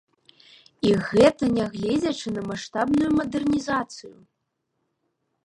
І 0.87 0.93
гэта 1.09 1.49
нягледзячы 1.57 2.27
на 2.37 2.41
маштабную 2.49 3.09
мадэрнізацыю! 3.19 4.13